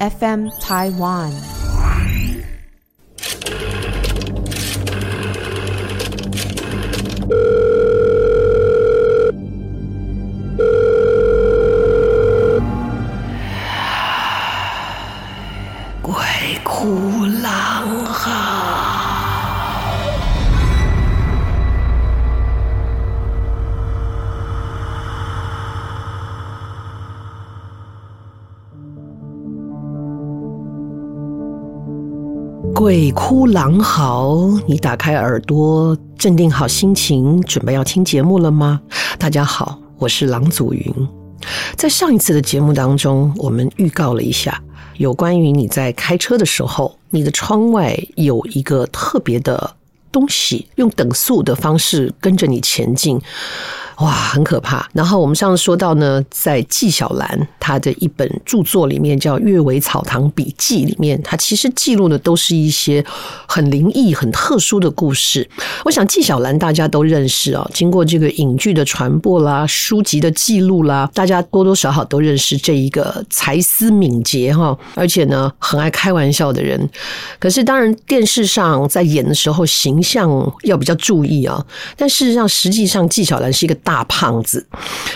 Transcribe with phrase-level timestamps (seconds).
[0.00, 1.63] FM Taiwan。
[32.96, 38.80] 鬼哭狼嚎，你打开耳朵，镇定好心情，准备要听节目了吗？
[39.18, 40.94] 大家好，我是郎祖筠。
[41.74, 44.62] 在上一次的节目当中，我们预告了一下
[44.98, 49.74] 有关于你在开车的时候，你的窗外有一个特别的
[50.12, 53.20] 东西，用等速的方式跟着你前进。
[53.98, 54.88] 哇，很可怕。
[54.92, 63.04] 然后我们上次说到呢，在纪晓岚他的一本著作里面叫《阅微草堂笔记》里面，他其实记录的都是一些
[63.46, 65.48] 很灵异、很特殊的故事。
[65.84, 76.90] 我想纪晓岚大家都认识啊，经过这个影剧的传播啦、书籍的记录啦，大家多多少少都认识这一个才思敏捷哈，而且呢很爱开玩笑的人。
[77.38, 81.64] 可是当然电视上在演的时候形象要比较注意啊，
[81.96, 83.78] 但事实上实际上纪晓岚是一个。
[83.84, 84.66] 大胖子，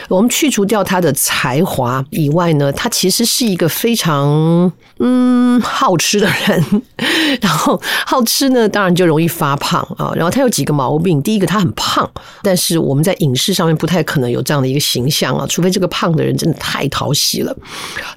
[0.09, 6.83] 我们去除掉他的才华以外呢，他其实是一个非常嗯好吃的人。
[7.41, 10.13] 然后好吃呢，当然就容易发胖啊。
[10.15, 12.09] 然后他有几个毛病，第一个他很胖，
[12.43, 17.57] 但是我们在影视上面不太可能有这样的一个形象啊，除非这个胖的人真的太讨喜了。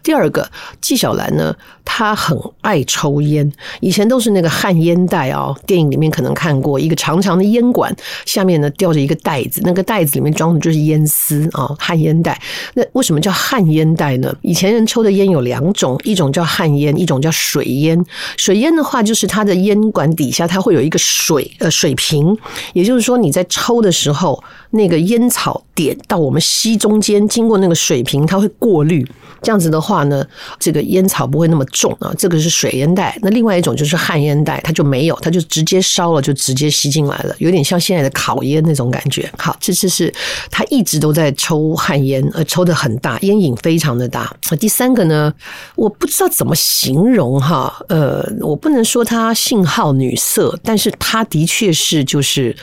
[0.04, 0.50] 第二个，
[0.82, 10.52] 纪晓岚呢，他很爱抽烟，以前都是那个旱烟袋啊，电影里面可能看过一个长长的烟管，下面呢吊着一个袋子，那个袋子里面装。
[10.54, 12.38] 的就是烟丝啊，旱烟袋。
[12.74, 14.36] 那为什么叫旱烟袋呢？
[14.42, 18.06] 以前人抽的烟有两种，一种叫旱烟，一种叫水烟。
[18.36, 22.38] 水烟的话，就是它的烟管底下它会有一个水呃水瓶，
[22.74, 29.08] 也就是说你在抽的时候，那个烟草点到我们吸中间，经过那个水瓶，它会过滤。
[29.44, 30.24] 这样子的话呢，
[30.60, 32.14] 这个烟草不会那么重啊。
[32.18, 33.18] 这个是水烟袋。
[33.24, 39.32] 那另外一种就是旱烟袋，它就没有，它就直接烧了，就直接吸进来了，有点像现在的烤烟那种感觉。
[39.38, 40.14] 好，这次是。
[40.50, 44.36] 他一直都在抽旱烟，呃，抽得很大，烟瘾非常的大。
[44.60, 45.34] 第三个呢，
[45.76, 52.56] 我不知道怎么形容哈，呃，我不能说他信好女色，但是他的确是就是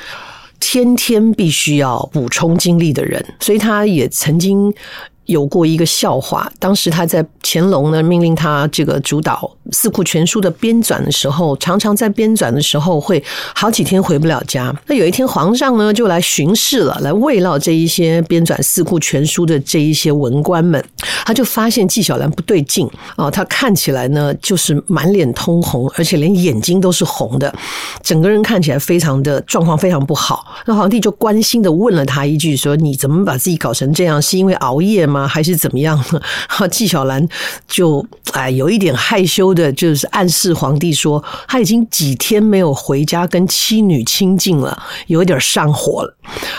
[0.61, 4.75] 天天必须要补充精力的人，所以他也曾经。
[5.29, 9.35] 有过一个笑话，当时他在乾隆呢命令他这个主导
[9.73, 13.23] 《四库全书》的编纂的时候，常常在编纂的时候会
[13.55, 14.75] 好几天回不了家。
[14.87, 20.83] 那有一天皇上呢就来巡视了，来慰劳这一些编纂《四库全书》的这一些文官们，
[21.27, 27.55] 他就发现纪晓岚不对劲啊，他看起来呢就是满脸通红，而且连眼睛都是红的，
[28.03, 30.47] 整个人看起来非常的状况非常不好。
[30.65, 34.23] 那皇帝就关心的问了他一句说：“你怎么把自己搞成这样？
[34.23, 36.21] 是因为熬夜吗？”还是怎么样呢？
[36.71, 37.27] 纪晓岚
[37.67, 46.15] 就哎有一点害羞的，就是暗示皇帝说他已经几天没有回家跟妻女亲近了，有一点上火了。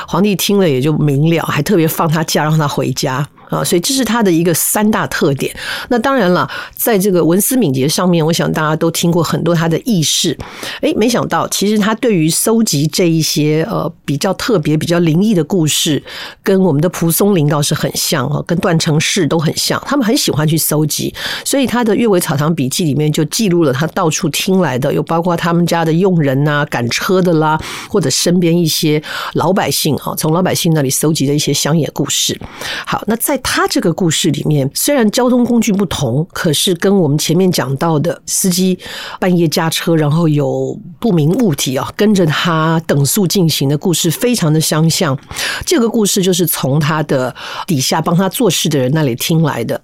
[0.07, 3.27] 皇帝听了也就明了，还特别放他假让他回家。
[3.49, 5.53] 啊，所以这是他的一个三大特点。
[5.89, 10.37] 那当然了，在这个文思敏捷上面，我想大家都听过很多他的轶事。
[10.81, 16.01] 诶，没想到其实他对于搜集这一些呃比较特别、比较灵异的故事，
[16.43, 19.81] 跟我们的蒲松龄倒是很像啊，跟段成式都很像。
[19.85, 27.59] 他们很喜欢去搜集，所以他的《阅微草堂笔记》里面就记录了他到处听来的，有包括他们家的佣人呐、赶车的啦，
[27.89, 29.01] 或者身边一些
[29.33, 32.39] 老百姓啊，从老百姓那里搜集的一些乡野故事。
[32.85, 38.77] 好，那在他这个故事里面，虽然交通工具不同，可是跟我们前面讲到的司机
[39.19, 45.17] 半夜驾车，然后有不明物体啊跟着他等速进行的故事非常的相像。
[45.65, 47.33] 这个故事就是从他的
[47.65, 49.79] 底下帮他做事的人那里听来的，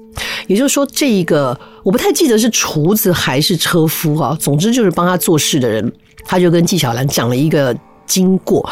[0.47, 5.91] 也就是说，这一个我不太记得是厨子还是车夫啊，总之就是帮他做事的人，
[6.25, 7.75] 他就跟纪晓岚讲了一个。
[8.07, 8.63] 经过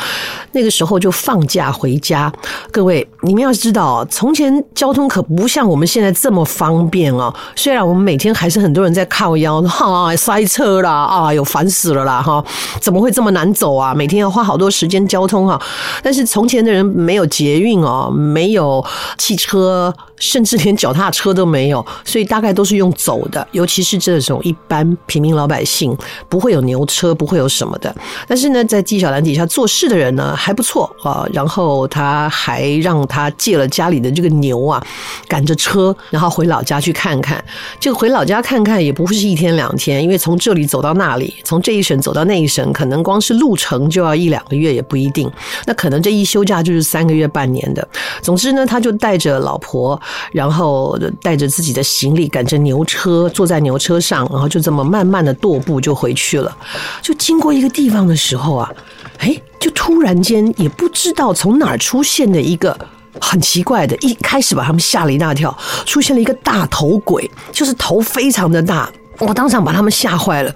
[0.53, 2.31] 那个时候就放假回家，
[2.71, 7.33] 各位你们要知道，从前交通可不像我们现在这么方便哦。
[7.55, 12.43] 虽然我们每天还是很多人在靠腰，哈塞车啦啊，有烦死了啦哈，
[12.79, 13.93] 怎么会这么难走啊？
[13.93, 15.61] 每天要花好多时间交通哈。
[16.01, 18.83] 但是从前的人没有捷运哦，没有
[19.17, 19.93] 汽车。
[20.17, 23.45] 甚至连脚踏车都没有， 所以大概都是用走的。
[23.51, 25.95] 尤其是这种一般平民老百姓，
[26.29, 27.93] 不会有牛车，不会有什么的。
[28.27, 34.81] 但是呢，在纪晓岚底下做事的人呢还不错啊，然后他还让他借了家里的这个牛啊，
[35.27, 37.43] 赶着车，然后回老家去看看。
[37.79, 45.29] 这个回老家看看也不会是一天两天，因为从这里走到那里，从这一省走到那一省，可能光是路程就要一两个月也不一定。
[45.65, 47.87] 那可能这一休假就是三个月半年的。
[48.21, 49.99] 总之呢，他就带着老婆，
[50.31, 56.55] 然后带着自己的行李，赶着牛车，坐在牛车上，然后就这么慢慢的踱步就回去了。
[57.01, 58.71] 就经过一个地方的时候啊，
[59.19, 62.77] 哎，就突然间也不知道从哪儿出现的一个
[63.19, 65.55] 很奇怪的，一开始把他们吓了一大跳，
[65.85, 70.53] 出现了一个大头鬼，就是头非常的大，我当场把他们吓坏了。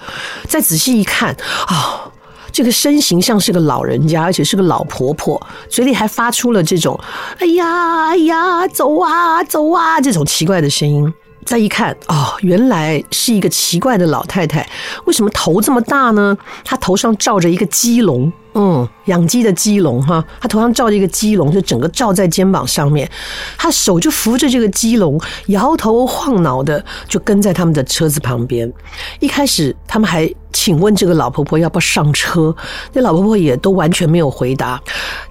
[0.48, 1.36] 再仔细一看
[1.68, 1.76] 啊。
[1.76, 2.12] 哦
[2.58, 5.40] 这个身形像是个老人家，而且是个老婆婆，
[5.70, 7.00] 嘴里还发出了这种
[7.38, 11.14] “哎呀，哎呀，走啊，走啊”这种奇怪的声音。
[11.46, 14.68] 再一看，哦，原来是一个奇怪的老太太。
[15.06, 16.36] 为什么头这么大呢？
[16.66, 18.34] 她头上罩着一个鸡笼。
[18.60, 23.08] 嗯，养鸡的鸡笼哈，他头上罩着一个鸡笼，就整个罩在肩膀上面，
[23.56, 28.74] 他手就扶着这个鸡笼，摇头晃脑的就跟在他们的车子旁边。
[29.20, 32.56] 一开始他们还请问这个老婆婆要不要上车，
[32.94, 34.82] 那老婆婆也都完全没有回答。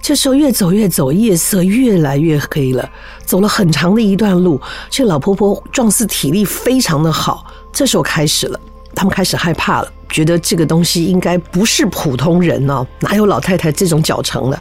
[0.01, 2.89] 这时候越走越走，夜色越来越黑了，
[3.25, 7.45] 走了很长的一段路，这老婆婆状似体力非常的好。
[7.73, 8.57] 这时候开始了。
[8.97, 14.59] 他们开始害怕了，觉得这个东西应该不是普通人哦，哪有老太太这种脚程的？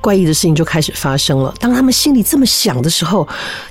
[0.00, 1.52] 怪异的事情就开始发生了。
[1.58, 3.26] 当他们心里这么想的时候，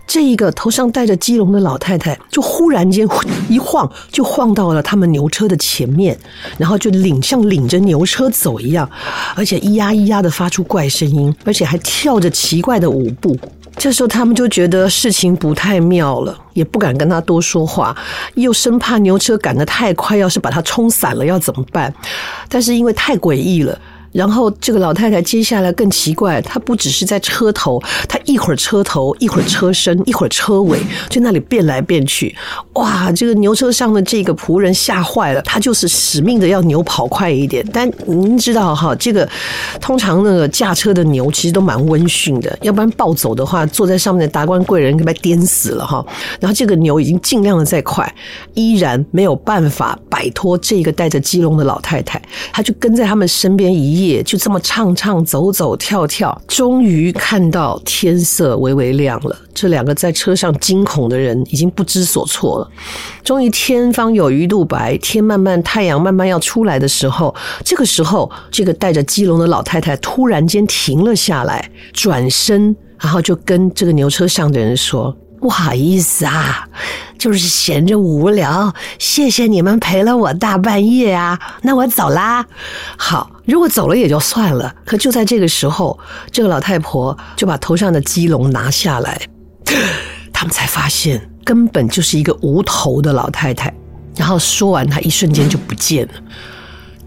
[0.05, 3.07] 这一个头上戴着鸡笼的老太太就忽然间
[3.47, 6.17] 一晃，就晃到了他们牛车的前面，
[6.57, 8.89] 然后就领像领着牛车走一样，
[9.33, 13.37] 而且咿呀咿呀的发出怪声音，而且还跳着奇怪的舞步。
[13.77, 17.95] 这时候他们就觉得事情不太妙了，也不敢跟他多说话，
[18.35, 21.93] 又生怕牛车赶得太快，要是把他冲散了要怎么办？
[22.49, 23.77] 但是因为太诡异了。
[24.15, 30.79] 然后这个老太太接下来更奇怪，她不只是在车头，她一会儿车头，一会儿车身，一会儿车尾，
[31.09, 32.33] 就那里变来变去。
[32.75, 37.65] 哇，这个牛车上的这个仆人吓坏了，他就是使命的要牛跑快一点。
[37.73, 39.27] 但您知道哈，这个
[39.81, 46.05] 通常那个驾车的牛其实都蛮温驯的，要不然暴走的话，坐在上面的达官贵人被颠死了哈。
[46.39, 48.09] 然后这个牛已经尽量的在快，
[48.53, 52.21] 依然没有办法摆脱这个带着鸡笼的老太太，
[52.53, 54.04] 他就跟在他们身边一夜。
[54.07, 59.35] 也就这么唱唱走走跳跳，终于看到天色微微亮了。
[59.53, 62.69] 这两个在车上惊恐的人已经不知所措了。
[63.23, 75.15] 终于天方有鱼肚白，天慢慢太阳慢慢要出来的时候，这个时候，这个带着鸡笼的老太太突然间停了下来，转身，然后就跟这个牛车上的人说。
[75.45, 76.67] 不好意思啊，
[77.19, 82.43] 就是闲着无聊，谢谢你们陪了我大半夜啊，那我走啦。
[82.97, 85.99] 好，如果走了也就算了，可就在这个时候，
[86.31, 89.21] 这个老太婆就把头上的鸡笼拿下来，
[90.33, 93.71] 他们才发现根本就是一个无头的老太太。
[94.15, 96.13] 然后说完，她一瞬间就不见了。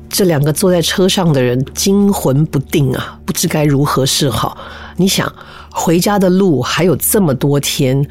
[0.08, 4.56] 这两个坐在车上的人惊魂不定啊，不知该如何是好。
[4.96, 5.32] 你想。
[5.70, 8.05] 回家的路还有这么多天，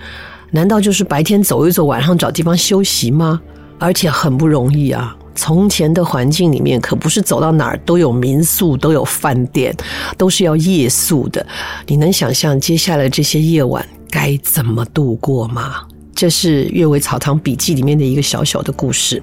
[0.51, 3.41] 难道就是白天走一走，晚上找地方休息吗？
[3.77, 5.13] 而且很不容易啊！
[5.35, 9.75] 从前的环境里面可不是走到哪儿都有民宿、都有饭店，
[10.17, 11.45] 都是要夜宿的。
[11.87, 15.81] 你能想象接下来这些夜晚该怎么度过吗？
[16.17, 19.21] 这是《阅微草堂笔记》里面的一个小小的故事。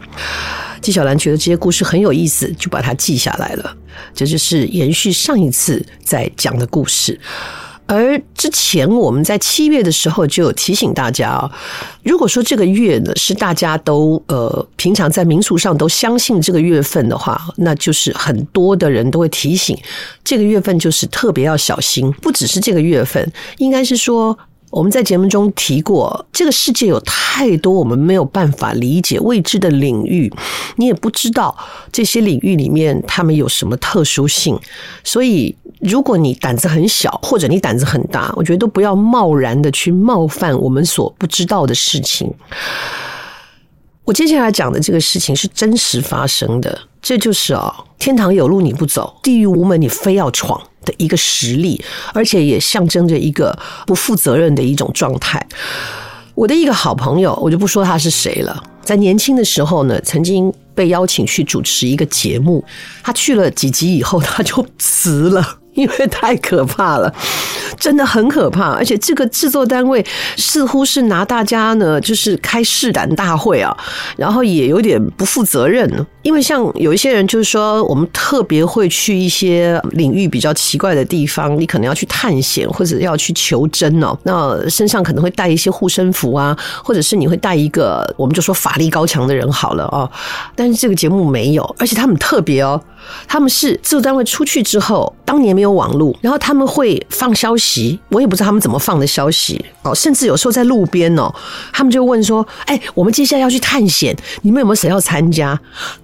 [0.81, 3.77] 纪晓岚觉得这些故事很有意思，就把它记下来了。
[4.15, 7.19] 这就是延续上一次在讲的故事。
[7.86, 11.51] 而之前我们在七月的时候就有提醒大家啊，
[12.03, 19.77] 如果说这个月呢是大家都呃平常在民俗上都相信这个月份的话，那就是很多的人都会提醒
[20.22, 22.10] 这个月份就是特别要小心。
[22.22, 24.39] 不只是这个月份，应该是说
[24.75, 30.33] 我们在节目中提过，这个世界有太多我们没有办法理解未知的领域，
[30.77, 31.57] 你也不知道
[31.93, 34.59] 这些领域里面他们有什么特殊性，
[35.05, 35.57] 所以。
[35.81, 42.33] 如果你胆子很小，或者你胆子很大，我觉得都不要贸然的去冒犯我们所不知道的事情。
[44.05, 51.82] 我接下来讲的这个事情是真实发生的，这就是啊，天堂有路你不走，地狱无门你非要闯的一个实例，
[52.13, 55.44] 而且也象征着一个不负责任的一种状态。
[56.34, 62.63] 我的一个好朋友，我就不说他是谁了，在年轻的时候呢，曾经被邀请去主持一个节目，
[63.03, 65.58] 他去了几集以后，他就 辞了。
[65.75, 67.13] 因为太可怕了，
[67.79, 68.73] 真的很可怕。
[68.73, 70.05] 而且这个制作单位
[70.37, 73.77] 似乎是拿大家呢，就是开试胆大会啊，
[74.17, 75.85] 然后也有点不负责任。
[76.23, 84.17] 因为像有一些人就是说，我们特别会去一些领域比较奇怪的地方，你可能要去探险或者要去求真哦。
[84.23, 90.11] 那身上可能会带一些护身符啊，或者是你会带一个，我们就说法力高强的人好了哦。
[90.57, 92.81] 但是这个节目没有，而且他们特别哦。
[93.27, 101.32] 他们是制作单位出去之后，当年没有网络，然后他们会放消息，我也不知道他们怎么放的消息哦，甚至有时候在路边哦，
[101.73, 105.58] 他们就问说：“哎，我们接下来要去探险，你们有没有谁要参加？”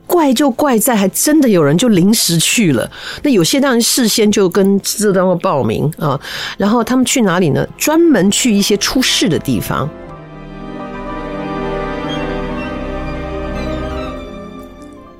[0.07, 2.91] 怪就怪在还真的有人就临时去了，
[3.23, 6.21] 那有些当然事先就跟制作单位报名啊，
[6.59, 7.65] 然后他们去哪里呢？
[7.79, 9.89] 专门去一些出事的地方。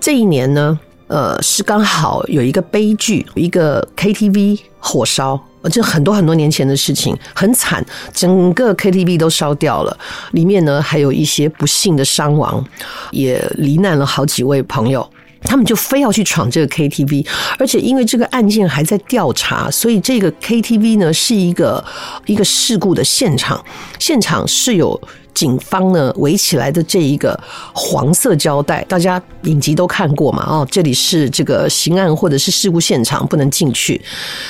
[0.01, 0.77] 这一年呢？
[1.11, 5.39] 呃，是刚好有一个悲剧，一个 KTV 火烧，
[5.73, 9.99] 这很多很多年前的事情，很惨，整个 KTV 都烧掉了，
[10.31, 12.65] 里面呢还有一些不幸的伤亡，
[13.11, 15.05] 也罹难了好几位朋友，
[15.43, 17.27] 他们就非要去闯这个 KTV，
[17.59, 21.85] 而且因为这个案件还在调查，所以这个 KTV 呢是一个
[22.27, 23.61] 一个事故的现场，
[23.99, 25.01] 现场是有。
[25.35, 27.39] 警方呢围起来的这一个
[27.73, 30.45] 黄色胶带，大家影集都看过嘛？
[30.47, 34.01] 哦，这里是这个刑案或者是事故现场，不能进去。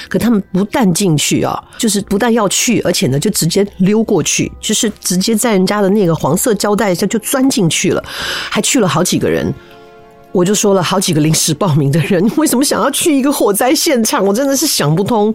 [0.09, 8.05] 可他们不但进去啊，就是不但要去，而且呢就直接溜过去，就是直接在人家的那个黄色胶带下就钻进去了，
[8.51, 9.53] 还去了好几个人。
[10.33, 14.25] 我就说了好几个临时报名的人， 为什么想要去一个火灾现场？
[14.25, 15.35] 我真的是想不通。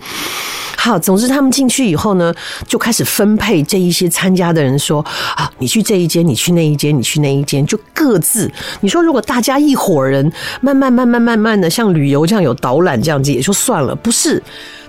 [0.78, 2.34] 好，总之他们进去以后呢，
[2.68, 5.04] 就开始分配这一些参加的人，说
[5.36, 8.50] 啊，你去这一间，你去那一间，你去那一间，就各自。
[8.82, 14.42] 你说如果大家一伙人，慢慢慢慢慢慢的，像旅游这样有导览这样子，也就算了，不是。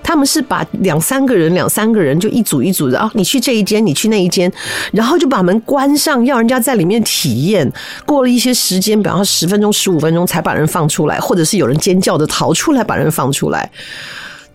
[0.07, 4.51] 他们是把两三个人、两三个人就一组一组的啊，你去这一间，你去那一间，
[4.93, 7.71] 然后就把门关上，要人家在里面体验。
[8.05, 13.69] 过了一些时间，比方说十分钟、十五分钟才把人放出来，或者是有人尖叫的逃出来把人放出来，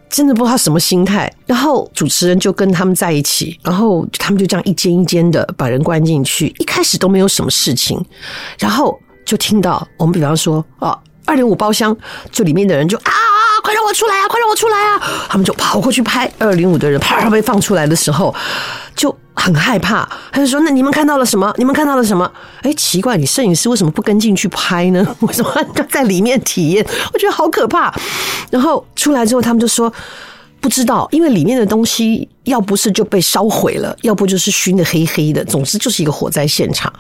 [0.09, 1.29] 真的不知道什么心态。
[1.45, 6.47] 然后主持人就跟他们在一起，然后他们就这样一间一间的把人关进去。
[6.59, 8.01] 一开始都没有什么事情，
[8.57, 11.93] 然后就听到我们比方说啊，二零五包厢，
[12.31, 13.11] 就里面的人就啊。
[13.61, 14.27] 快让我出来啊！
[14.27, 15.01] 快让我出来啊！
[15.29, 18.33] 他们就跑过去拍二零五的人，啪被放出来的时候
[18.95, 20.07] 就很害怕。
[20.31, 21.53] 他就说：“那你们看到了什么？
[21.57, 22.29] 你们看到了什么？”
[22.63, 25.05] 哎，奇怪，你摄影师为什么不跟进去拍呢？
[25.21, 26.85] 为什么要在里面体验？
[27.13, 27.93] 我觉得好可怕。
[28.49, 29.91] 然后出来之后，他们就说。
[30.61, 36.91] 不知道，因为里面的东西要不是就被烧毁了，要不就是熏得黑黑的，总之就是一个火灾现场。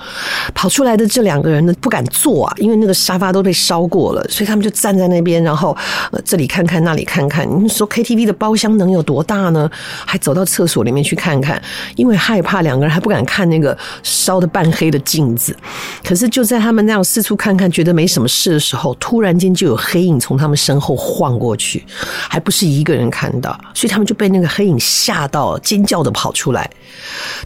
[0.55, 5.77] 跑出来的这两个人呢，不敢坐啊，因为那个沙发都被烧过了，所以他们就站在那边，然后
[6.25, 7.47] 这里看看那里看看。
[7.63, 9.69] 你说 KTV 的包厢能有多大呢？
[10.05, 11.61] 还走到厕所里面去看看，
[11.95, 15.55] 因为害怕，两个人还不敢看那个烧得半黑的镜子。
[16.03, 21.85] 可是就在他们那样四处看看，觉得没什么事的时候，突然间就有黑影从他们身后晃过去，
[22.27, 23.50] 还不是一个人看到。
[23.73, 26.69] 所以他们就被那个黑影吓到，尖叫的跑出来。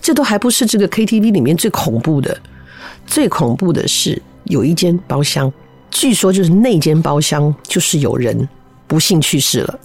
[0.01, 2.37] 这都还不是这个 KTV 里面最恐怖的，
[3.05, 5.51] 最恐怖的是有一间包厢，
[5.91, 8.47] 据说就是那间包厢就是有人
[8.87, 9.79] 不幸去世了。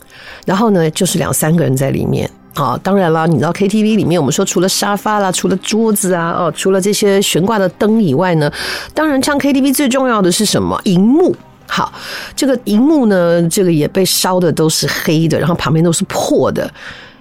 [0.44, 2.78] 然后呢，就是两三个人在里面啊。
[2.82, 8.52] 当然了，你知道 KTV 里面，我们说除了沙发啦，除了桌子啊，哦，除了这些悬挂的灯以外呢，
[8.94, 10.80] 当然唱 KTV 最重要的是什么？
[10.84, 11.34] 荧幕。
[11.70, 11.92] 好，
[12.34, 16.68] 这个荧幕呢，这个也被烧的都是黑的，然后旁边都是破的。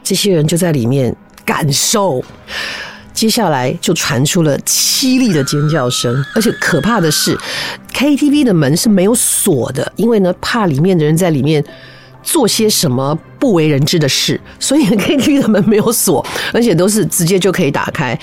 [0.04, 1.16] 这些人就在里面
[1.46, 2.24] 感受，
[3.14, 7.38] 接下来就传出了凄厉的尖叫声，而且可怕的是
[7.94, 11.64] ，KTV 的门是没有锁的，因为呢，怕里面的人在里面
[12.24, 18.20] 做些什么不为人知的事，所以 KTV 的门没有锁，而且都是直接就可以打开。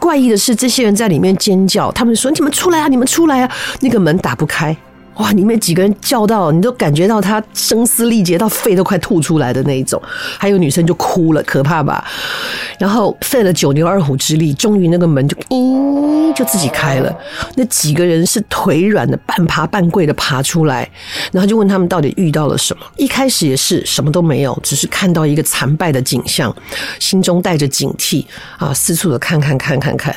[0.00, 4.76] 怪异的是，这些人在里面尖叫，他们说：“你们出来啊，你们出来啊！”那个门打不开。
[5.16, 5.32] 哇！
[5.32, 10.00] 里面几个人叫到，你都感觉到他声嘶力竭到肺都快吐出来的那一种。
[10.38, 12.04] 还有女生就哭了，可怕吧？
[12.78, 17.16] 然后费了九牛二虎之力，终于那个门就咦就自己开了。
[17.56, 20.88] 那几个人是腿软的，半爬半跪的爬出来，
[21.32, 22.84] 然后就问他们到底遇到了什么。
[22.96, 26.54] 一开始也是什么都没有，只是看到一个残败的景象，
[27.00, 28.24] 心中带着警惕
[28.58, 30.14] 啊，四处的看看看看看。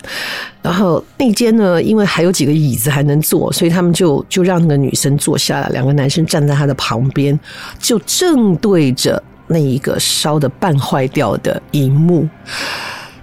[0.62, 7.40] 然后那间呢，因为还有几个椅子还能坐，所以他们就就让那个女生坐下来，两个男生站在她的旁边，
[7.80, 12.28] 就正对着那一个烧的半坏掉的荧幕。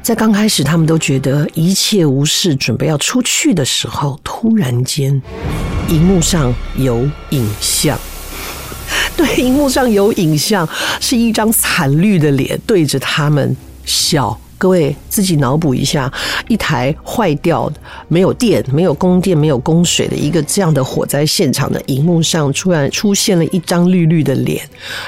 [0.02, 5.20] 在刚开始，他们都觉得一切无事，准备要出去的时候，突然间，
[5.88, 7.98] 荧幕上有影像。
[9.16, 10.68] 对，荧幕上有影像，
[11.00, 14.38] 是一张惨绿的脸对着他们笑。
[14.64, 16.10] 各位自己脑补一下，
[16.48, 17.78] 一台坏掉的、
[18.08, 24.66] 没有电、没有供电、没有供水的一个这样的火灾现场的荧幕上，突然出现了一张绿绿的脸，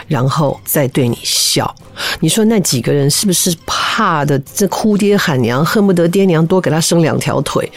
[0.08, 1.74] 然后再对你笑。
[2.20, 7.70] 你说那几个人是不是怕的这哭爹喊娘，恨不得爹娘多给他生两条腿，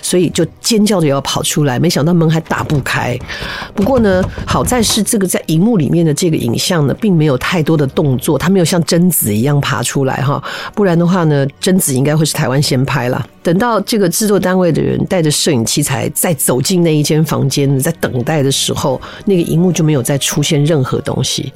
[0.00, 3.18] 所以就尖叫着要跑出来，没想到门还打不开。
[3.74, 10.42] 不过呢，好在是这个在荧幕里面的这个影像呢，并没有太多的动作，他没有像贞子一样爬出来哈，
[10.74, 13.26] 不然的话呢，贞子应该会是台湾先拍了。
[13.42, 21.52] 等到这个制作单位的人带着摄影器材再走进那一间房间，在等待的时候，那个荧幕就没有再出现任何东西。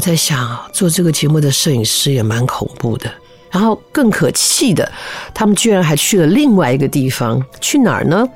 [0.00, 3.12] 我在想，做这个节目的摄影师也蛮恐怖的。
[3.50, 4.90] 然后更可气的，
[5.34, 8.26] 他们居然还去了另外一个地方，去哪儿呢？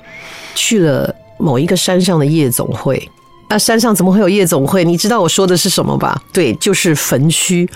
[0.55, 3.11] 去了某一个山上的夜总会。
[3.49, 4.85] 那山上怎么会有夜总会？
[4.85, 6.23] 你知道我说的是什么吧？
[6.35, 7.67] 对，就是坟区，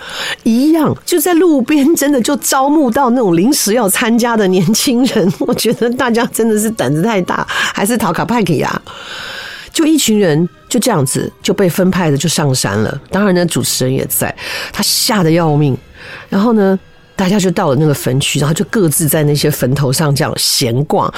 [0.43, 5.33] 一样就在路边，真的就招募到那种临时要参加的年轻人。
[5.41, 8.79] 我觉得大家真的是胆子太大，还是讨卡派克呀？
[9.73, 14.33] 就一群人就这样子就被分派的就上山了，当然呢，主持人也在，
[14.71, 15.75] 他吓得要命。
[16.29, 16.79] 然后呢，
[17.15, 21.11] 大家就到了那个坟区，然后就各自在那些坟头上这样闲逛。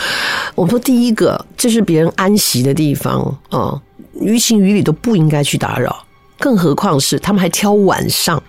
[0.55, 3.79] 我们说第一个，这是别人安息的地方啊，
[4.19, 6.03] 于情于理都不应该去打扰，
[6.39, 8.41] 更何况是他们还挑晚上，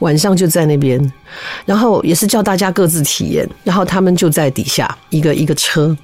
[0.00, 1.12] 晚上就在那边，
[1.66, 5.96] 然后也是叫大家各自体验，然后他们就在底下一个一个车。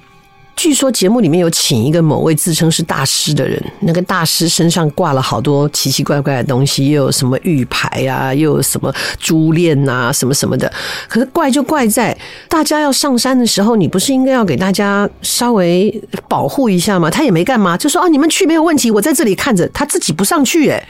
[0.61, 10.71] 据说节目里面有请一个某位自称是大师的人，那个大师身上挂了好多奇奇怪怪的东西，又有什么玉牌啊，又有什么珠链啊，什么什么的。
[11.07, 12.15] 可是怪就怪在
[12.47, 15.99] 大家要上山的时候，你不是应该要给大家稍微
[16.29, 17.09] 保护一下吗？
[17.09, 20.87] 他也没干嘛，就说啊，你们去没有问题，我在这里看着，他自己不上去，诶，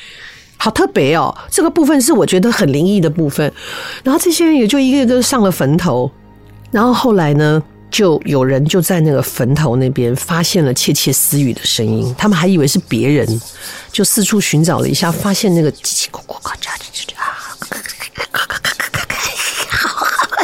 [0.58, 1.34] 好特别哦。
[1.50, 3.50] 这个部分是我觉得很灵异的部分。
[4.04, 6.12] 然后这些人也就一个一个上了坟头，
[6.72, 7.64] 然后后来呢？
[7.92, 13.42] 就有人就在那个坟头那边发现了窃窃私语的声音，他们还以为是别人，
[13.92, 16.52] 就四处寻找了一下，发现那个叽叽咕咕咕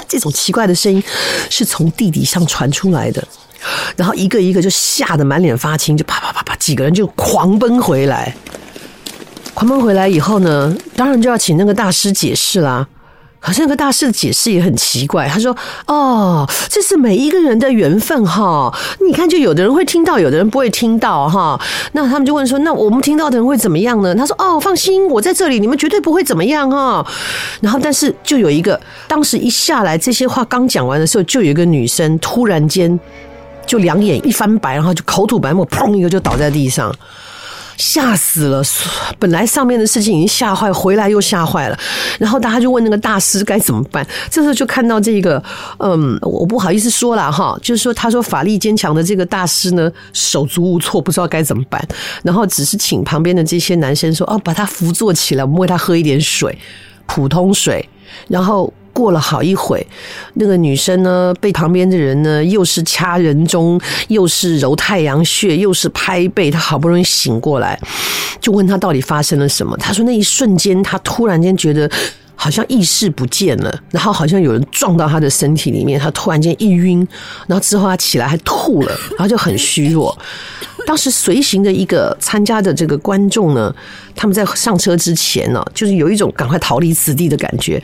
[0.10, 1.04] 这种奇怪的声音
[1.50, 3.26] 是从地底上传出来的，
[3.96, 8.36] 然后一个一个就吓得满脸发青，就啪啪啪啪，几个人就狂奔回来，
[9.54, 12.88] 狂奔回来以后呢，当然就要请那个大师解释啦。
[13.40, 15.56] 好像那个大师的解释也很奇怪，他说
[15.88, 18.74] ：“哦，这是每一个人的缘分哈。
[19.06, 21.60] 你看，就有的人会听到，有的人不会听到哈。
[21.94, 24.14] 那他们就问说：那我们听到的人会怎么样呢？
[24.16, 27.06] 他说：哦，放心，我在这里，你们绝对不会怎么样哈。
[27.62, 33.00] 然后，但是就有一个，当时一下来这些话刚讲完的时候，就有一个女生突然间
[33.66, 36.94] 就两眼一翻白，然后就口吐白沫，砰一个就倒在地上。”
[37.78, 38.62] 吓死了！
[39.20, 41.80] 本来上面的事情已经吓坏，回来又吓坏了。
[42.20, 44.06] 然后大家就问那个大师该怎么办。
[44.30, 45.42] 这时候就看到这个，
[45.78, 51.82] 嗯，我不好意思说了哈，就是说他说法力坚强的这个大师呢，手足无措，不知道该怎么办。
[52.24, 56.58] 然后只是请旁边的这些男生说：“哦，把他扶坐起来，我们喂他喝一点水，
[57.06, 57.88] 普通水。”
[58.28, 58.74] 然后。
[58.98, 59.86] 过了好一会，
[60.34, 67.80] 那个女生呢，被旁边的人呢，又是掐人中，又是揉太阳穴，又是拍背，她好不容易醒过来，
[68.42, 69.78] 就问她到底发生了什么。
[69.78, 71.88] 她说那一瞬间，她突然间觉得
[72.36, 77.08] 好像意识不见了，然后好像有人撞到她的身体里面，她突然间一晕，
[77.46, 80.18] 然后之后她起来还吐了，然后就很虚弱。
[80.88, 83.76] 当时随行的一个参加的这个观众呢，
[84.16, 87.84] 他们在上车之前呢，就是有一种赶快逃离此地的感觉，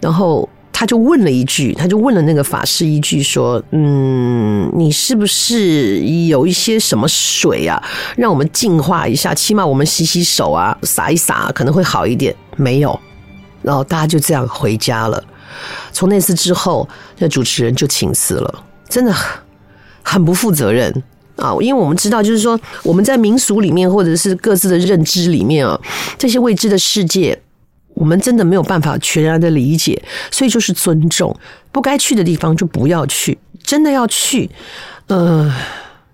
[0.00, 7.82] 然后他就问了一句，他就问了那个法师一句，说：“嗯，你是不是有一些什么水啊，
[8.16, 12.96] 让我们净化一下，起码我们洗洗手啊，洒一洒可能会好一点。”没有，
[13.62, 15.20] 然后大家就这样回家了。
[15.90, 16.88] 从那次之后，
[17.18, 19.12] 那主持人就请辞了，真的
[20.04, 21.02] 很不负责任。
[21.36, 25.78] 啊，因为我们知道，就是说我们在民俗里面，或者是各自的认知里面啊，
[26.16, 27.36] 这些未知的世界，
[27.94, 31.36] 我们真的没有办法全然的理解，所以就是尊重，
[31.72, 34.48] 不该去的地方就不要去，真的要去，
[35.08, 35.52] 呃，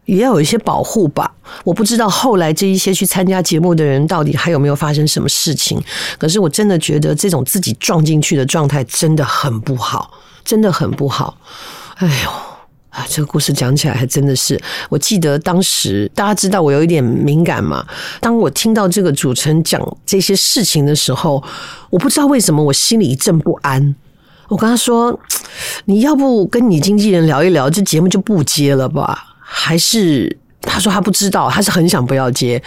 [0.06, 1.30] 也要有一些保护吧。
[1.64, 5.78] 我不知道后来这一些去参加节目的人到底还有没有发生什么事情，
[6.18, 10.12] 可是我真的觉得这种自己撞进去的状态真的很不好，
[10.44, 11.36] 真的很不好。
[11.96, 12.49] 哎呦。
[12.90, 17.86] 啊，这个故事讲起来还真的是，我记得当时大家知道我有一点敏感嘛。
[18.20, 21.42] 当我听到这个主持人讲这些事情的时候，
[21.88, 23.94] 我不知道为什么我心里一阵不安。
[24.48, 25.16] 我跟他说
[25.86, 29.36] ：“你要不跟你经纪人聊一聊，这节目就不接了吧？
[29.38, 32.62] 还是他说他不知道，他是很想不要接。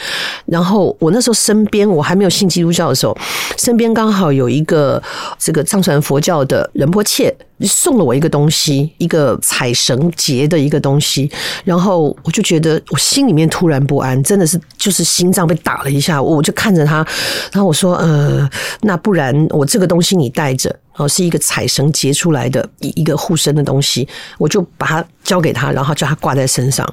[0.45, 3.17] 然后我那时候身边我还没有信基督教的时候，
[3.57, 5.01] 身边刚好有一个
[5.37, 11.31] 这个藏传佛教的仁波切送了我一个东西，一个彩绳结的一个东西。
[11.63, 16.21] 然后我就觉得我心里面突然不安，真的是就是心脏被打了一下。
[16.21, 17.05] 我就看着他，
[17.51, 18.49] 然后我说：“呃，
[18.81, 26.87] 那不然我这个东西你带着。”哦，是一个彩绳结出来的一一个护身的东西，我就把它交给他，然后叫他挂在身上。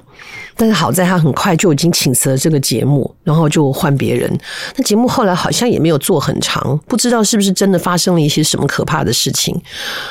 [0.56, 4.30] 但是好在他很快就已经请辞了这个节目，然后就换别人。
[4.76, 9.58] 那节目后来好像也没有做很长，不知道是不是真的发生了一些什么可怕的事情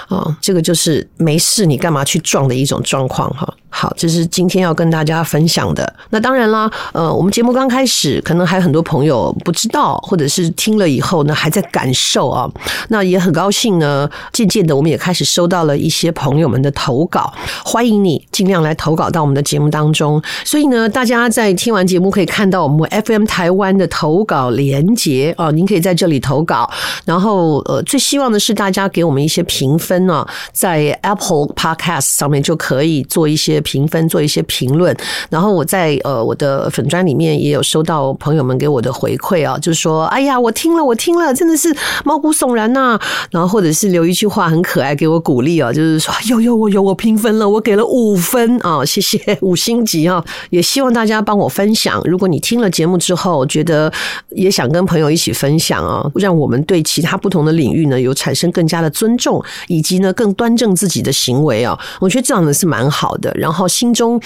[0.08, 0.36] 啊？
[0.42, 3.52] 这个就是没事你干嘛去撞的一种状况哈。
[3.72, 5.96] 好，这是今天要跟大家分享的。
[6.10, 12.50] 那当然啦，呃，我们节目刚开始，可能还有很多朋友不知道，或者是听了以后呢，还在感受啊。
[12.88, 17.34] 那也很高兴呢，渐渐的，我们也开始收到了一些朋友们的投稿。
[17.64, 20.22] 欢迎你尽量来投稿到我们的节目当中。
[20.44, 26.70] 所以呢，大家在听完节目可以看到我们 FM 台湾的投稿连结啊，您可以在这里投稿。
[27.06, 33.62] 然后，呃，最希望的是大家给我们一些评分呢，在 Apple Podcast 上面就可以做一些。
[33.70, 34.96] 评分做一些评论，
[35.30, 41.72] 然后我在呃我的粉专里面也有收到朋友们给我的回馈啊，就是说，哎呀，我听了，我听了，真的是
[42.04, 50.26] 毛骨悚然呐、然后或者只是留一句话很可爱给我鼓励哦，就是说， 有有我有我评分了，我给了五分啊， 谢谢五星级啊。
[50.50, 53.94] 也希望大家帮我分享，如果你听了节目之后觉得
[54.30, 63.32] 也想跟朋友一起分享啊，让我们对其他不同的领域呢有产生更加的尊重，以及呢更端正自己的行为啊，我觉得这样的是蛮好的。
[63.36, 64.20] 然后心中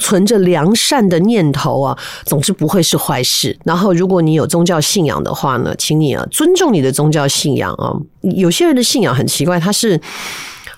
[0.00, 3.56] 存着良善的念头啊，总之不会是坏事。
[3.62, 7.94] 然后，如果你有宗教信仰的话呢，请你啊尊重你的宗教信仰啊。
[8.34, 10.00] 有些人的信仰很奇怪，他是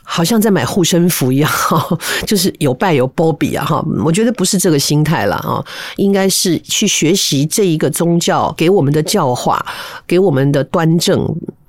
[0.02, 3.84] 好像在买护身符一样，哈， 就是有拜有波比啊，哈。
[4.04, 5.64] 我觉得不是这个心态了啊，
[5.96, 9.64] 应该是去学习这一个宗教给我们的教化，
[10.08, 11.24] 给我们的端正。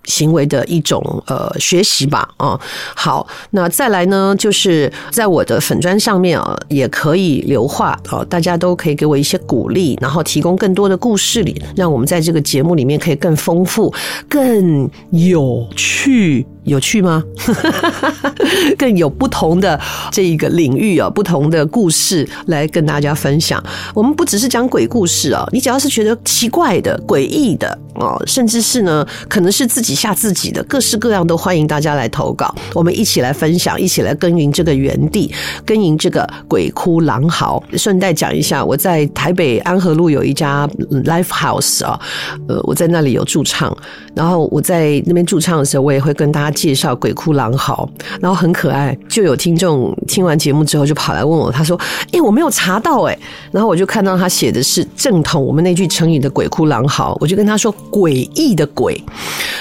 [0.06, 2.60] 行为的一种呃学习吧啊，
[2.96, 13.94] 好，那再来呢，就是在我的粉砖上面啊，也可以留话啊，大家都可以给我一些鼓励，然后提供更多的故事里，让我们在这个节目里面可以更丰富、
[14.28, 16.46] 更有趣。
[16.63, 17.24] 有趣吗？
[18.78, 19.80] 更有不同的
[20.12, 23.62] 这一个领域啊，不同的故事来跟大家分享。
[23.93, 32.54] 我们不只是讲鬼故事啊，你只要是觉得奇怪的、诡异的哦，甚至是呢，可能是自己吓自己的，各式各样都欢迎大家来投稿。
[32.74, 35.34] 我们一起来分享，一起来耕耘这个园地，
[35.65, 37.62] 耕耘这个鬼哭狼嚎。
[37.78, 40.67] 顺带讲一下，我在台北安和路有一家
[41.06, 42.00] Live House 啊，
[42.47, 43.76] 呃，我在那里有驻唱，
[44.15, 46.51] 然后我在那边驻唱的时候，我也会跟大家。
[46.54, 51.80] 介绍鬼哭狼嚎，然后很可爱，就有听众听完节目之后就跑来问我，他说
[52.14, 53.18] ：“诶，我没有查到诶。”
[53.52, 59.02] 然后我就看到他写的是正统我们那句成语的鬼哭狼嚎，我就跟他说：“诡异的鬼，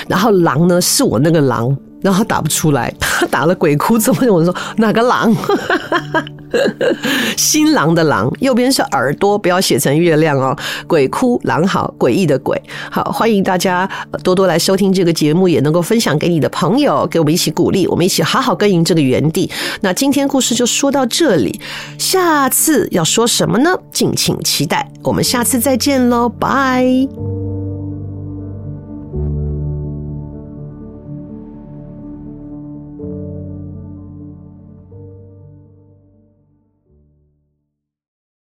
[0.09, 4.33] 然后狼呢是我那个狼。”然后他打不出来， 他打了鬼哭，怎么？
[4.33, 5.35] 我说哪个狼？
[7.37, 10.57] 新郎的郎，右边是耳朵，不要写成月亮哦。
[10.87, 12.61] 鬼哭狼嚎，诡异的鬼。
[12.91, 13.89] 好，欢迎大家
[14.25, 19.49] 多多来收听这个节目，也能够分享给你的朋友，给我们一起鼓励，我们一起好好耕耘这个园地。
[19.81, 21.61] 那今天故事就说到这里，
[21.99, 23.71] 下次要说什么呢？
[23.93, 24.91] 敬请期待。
[25.05, 27.40] 我们下次再见喽，拜。